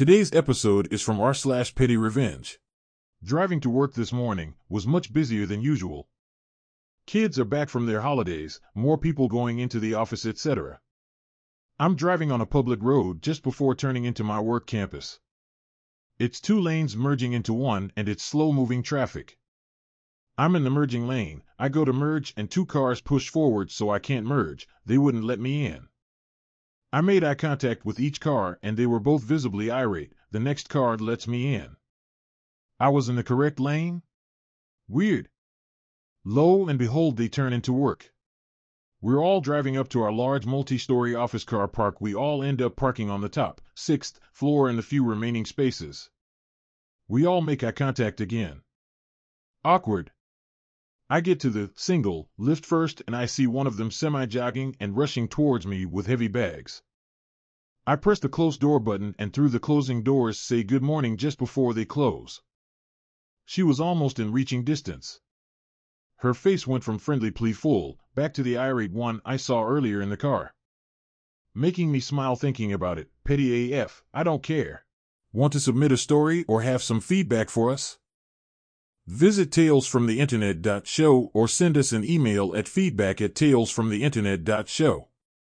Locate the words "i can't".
23.90-24.24